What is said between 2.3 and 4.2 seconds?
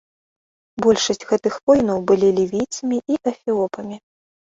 лівійцамі і эфіопамі.